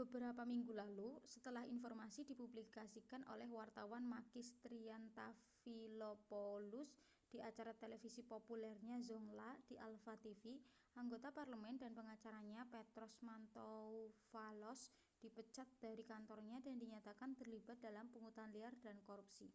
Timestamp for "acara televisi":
7.48-8.20